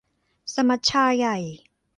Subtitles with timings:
[0.53, 1.37] สมัชชาใหญ่